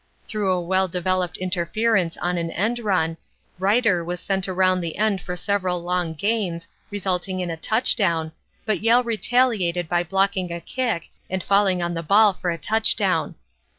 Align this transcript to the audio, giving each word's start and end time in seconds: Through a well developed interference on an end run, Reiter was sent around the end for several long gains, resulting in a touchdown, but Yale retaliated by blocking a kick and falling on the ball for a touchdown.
Through 0.27 0.51
a 0.51 0.59
well 0.59 0.87
developed 0.87 1.37
interference 1.37 2.17
on 2.17 2.39
an 2.39 2.49
end 2.49 2.79
run, 2.79 3.17
Reiter 3.59 4.03
was 4.03 4.19
sent 4.19 4.47
around 4.49 4.81
the 4.81 4.97
end 4.97 5.21
for 5.21 5.35
several 5.35 5.83
long 5.83 6.15
gains, 6.15 6.67
resulting 6.89 7.39
in 7.39 7.51
a 7.51 7.55
touchdown, 7.55 8.31
but 8.65 8.79
Yale 8.79 9.03
retaliated 9.03 9.87
by 9.87 10.01
blocking 10.03 10.51
a 10.51 10.59
kick 10.59 11.09
and 11.29 11.43
falling 11.43 11.83
on 11.83 11.93
the 11.93 12.01
ball 12.01 12.33
for 12.33 12.49
a 12.49 12.57
touchdown. 12.57 13.35